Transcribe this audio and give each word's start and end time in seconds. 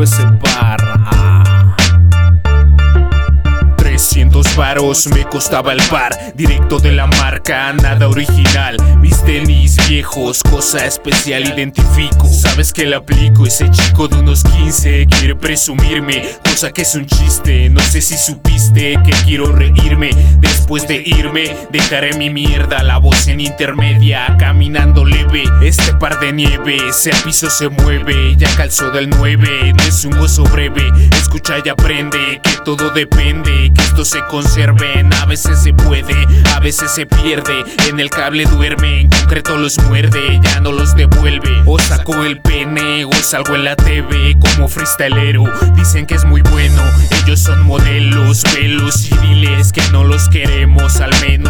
quiero 0.00 0.04
ese 0.04 0.22
300 4.50 4.56
varos 4.56 5.06
me 5.08 5.24
costaba 5.24 5.72
el 5.72 5.82
par, 5.84 6.16
directo 6.34 6.78
de 6.78 6.92
la 6.92 7.06
marca, 7.06 7.72
nada 7.72 8.08
original. 8.08 8.76
Mis 9.00 9.22
tenis 9.24 9.76
viejos, 9.88 10.42
cosa 10.42 10.84
especial, 10.86 11.46
identifico. 11.46 12.26
Sabes 12.28 12.72
que 12.72 12.86
le 12.86 12.96
aplico, 12.96 13.46
ese 13.46 13.70
chico 13.70 14.08
de 14.08 14.20
unos 14.20 14.42
15 14.44 15.06
quiere 15.06 15.34
presumirme, 15.34 16.22
cosa 16.44 16.70
que 16.70 16.82
es 16.82 16.94
un 16.94 17.06
chiste. 17.06 17.68
No 17.70 17.80
sé 17.80 18.00
si 18.00 18.16
supiste 18.16 18.98
que 19.04 19.12
quiero 19.24 19.52
reírme. 19.52 20.10
Después 20.38 20.86
de 20.86 21.02
irme, 21.04 21.56
dejaré 21.70 22.16
mi 22.16 22.30
mierda, 22.30 22.82
la 22.82 22.98
voz 22.98 23.28
en 23.28 23.40
intermedia, 23.40 24.36
caminando 24.38 25.04
leve. 25.04 25.44
Este 25.62 25.92
par 25.94 26.20
de 26.20 26.32
nieve, 26.32 26.76
ese 26.88 27.10
piso 27.24 27.50
se 27.50 27.68
mueve, 27.68 28.36
ya 28.36 28.48
calzó 28.56 28.90
del 28.90 29.10
9, 29.10 29.74
no 29.76 29.82
es 29.82 30.04
un 30.04 30.18
gozo 30.18 30.44
breve. 30.44 30.82
Escucha 31.30 31.58
y 31.64 31.68
aprende 31.68 32.40
que 32.42 32.56
todo 32.64 32.90
depende, 32.90 33.70
que 33.72 33.82
esto 33.82 34.04
se 34.04 34.18
conserven. 34.28 35.14
A 35.14 35.26
veces 35.26 35.62
se 35.62 35.72
puede, 35.72 36.26
a 36.56 36.58
veces 36.58 36.90
se 36.90 37.06
pierde. 37.06 37.54
En 37.88 38.00
el 38.00 38.10
cable 38.10 38.46
duerme, 38.46 39.02
en 39.02 39.10
concreto 39.10 39.56
los 39.56 39.78
muerde, 39.84 40.40
ya 40.42 40.58
no 40.58 40.72
los 40.72 40.96
devuelve. 40.96 41.62
O 41.66 41.78
saco 41.78 42.24
el 42.24 42.40
pene, 42.40 43.04
o 43.04 43.12
salgo 43.12 43.54
en 43.54 43.62
la 43.62 43.76
TV 43.76 44.36
como 44.40 44.66
freestylero. 44.66 45.44
Dicen 45.76 46.04
que 46.04 46.16
es 46.16 46.24
muy 46.24 46.42
bueno, 46.42 46.82
ellos 47.22 47.38
son 47.38 47.64
modelos, 47.64 48.42
velos 48.52 49.08
y 49.08 49.16
diles 49.18 49.70
que 49.70 49.82
no 49.92 50.02
los 50.02 50.28
queremos. 50.30 51.00
Al 51.00 51.12
menos 51.20 51.49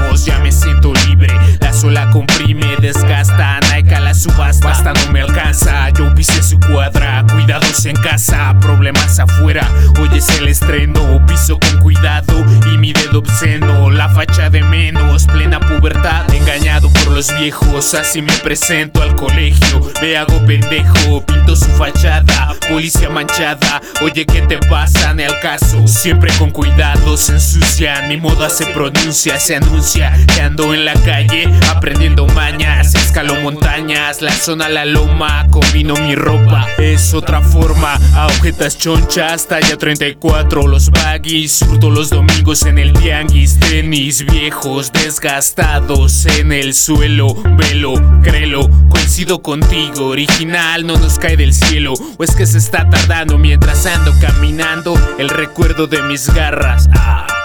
subasta. 4.20 4.68
Basta, 4.68 4.92
no 4.92 5.12
me 5.12 5.22
alcanza. 5.22 5.88
Yo 5.90 6.14
pisé 6.14 6.42
su 6.42 6.58
cuadra, 6.60 7.24
cuidados 7.32 7.86
en 7.86 7.96
casa, 7.96 8.54
problemas 8.60 9.18
afuera. 9.18 9.66
Hoy 9.98 10.10
es 10.14 10.28
el 10.38 10.48
estreno, 10.48 11.24
piso 11.26 11.58
con 11.58 11.80
cuidado 11.80 12.44
y 12.72 12.76
mi 12.76 12.92
dedo 12.92 13.20
obsceno. 13.20 13.90
La 13.90 14.08
facha 14.08 14.50
de 14.50 14.62
menos, 14.62 15.26
plena 15.26 15.58
pubertad, 15.60 16.32
engañado 16.34 16.92
por 16.92 17.12
los 17.12 17.34
viejos. 17.38 17.94
Así 17.94 18.20
me 18.20 18.32
presento 18.38 19.02
al 19.02 19.16
colegio, 19.16 19.90
me 20.02 20.16
hago 20.16 20.44
pendejo, 20.44 21.24
pinto 21.24 21.56
su 21.56 21.70
fachada, 21.70 22.54
policía 22.68 23.08
manchada. 23.08 23.80
Oye, 24.02 24.26
¿qué 24.26 24.42
te 24.42 24.58
pasa? 24.58 25.14
Ni 25.14 25.22
al 25.22 25.40
caso, 25.40 25.86
siempre 25.86 26.30
con 26.38 26.50
cuidado 26.50 27.16
se 27.16 27.32
ensucian. 27.32 28.08
Mi 28.08 28.18
moda 28.18 28.50
se 28.50 28.66
pronuncia, 28.66 29.38
se 29.38 29.56
anuncia 29.56 30.12
que 30.34 30.42
ando 30.42 30.74
en 30.74 30.84
la 30.84 30.94
calle 30.94 31.48
aprendiendo 31.70 32.26
mañas. 32.26 32.49
Escalo 33.20 33.42
montañas, 33.42 34.22
la 34.22 34.32
zona, 34.32 34.70
la 34.70 34.86
loma, 34.86 35.46
combino 35.50 35.92
mi 35.92 36.14
ropa. 36.14 36.66
Es 36.78 37.12
otra 37.12 37.42
forma, 37.42 38.00
agujetas 38.14 38.78
chonchas, 38.78 39.46
talla 39.46 39.76
34, 39.76 40.66
los 40.66 40.90
baggies, 40.90 41.52
surto 41.52 41.90
los 41.90 42.08
domingos 42.08 42.62
en 42.62 42.78
el 42.78 42.94
tianguis, 42.94 43.60
tenis 43.60 44.24
viejos, 44.24 44.90
desgastados 44.90 46.24
en 46.24 46.50
el 46.50 46.72
suelo, 46.72 47.34
velo, 47.58 47.92
créelo, 48.22 48.70
coincido 48.88 49.42
contigo, 49.42 50.06
original 50.06 50.86
no 50.86 50.96
nos 50.96 51.18
cae 51.18 51.36
del 51.36 51.52
cielo, 51.52 51.92
o 52.16 52.24
es 52.24 52.34
que 52.34 52.46
se 52.46 52.56
está 52.56 52.88
tardando 52.88 53.36
mientras 53.36 53.84
ando 53.84 54.14
caminando, 54.18 54.94
el 55.18 55.28
recuerdo 55.28 55.86
de 55.86 56.00
mis 56.04 56.32
garras. 56.32 56.88
Ah. 56.94 57.39